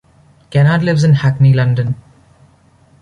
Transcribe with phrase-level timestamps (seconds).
[0.49, 1.93] Kennard lives in Hackney, London.